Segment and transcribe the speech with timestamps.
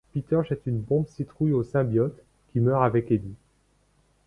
[0.15, 3.35] Peter jette une bombe-citrouille au symbiote, qui meurt avec Eddie.